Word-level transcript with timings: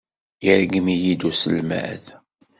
Yergem-iyi-d 0.45 1.21
uselmad. 1.29 2.05